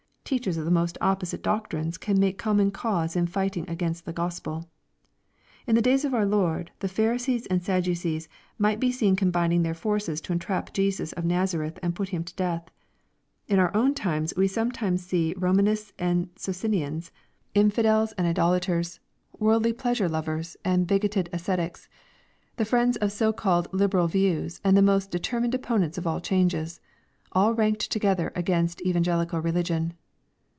[0.23, 4.69] Teachers of the most opposite doctrines can make common cause in fighting against the Gospel.
[5.67, 9.63] In the days of our Lord, the Pharisees and the Sadducces might be seen combining
[9.63, 12.69] their forces to entrap Jesus of Nazareth and put Hira to death.
[13.49, 17.11] In our own times we Bometimes see Romanists and Socinians—
[17.53, 18.99] infidels and 452 EXPOSITORY THOUGHTa idolaters—
[19.45, 21.89] worldly pleasure lovers and bigoted ascetics,
[22.55, 26.21] —the friends of so called liberal views and the most de* termined opponents of all
[26.21, 26.79] changes—
[27.33, 29.91] all ranked togethei against evangelical religion.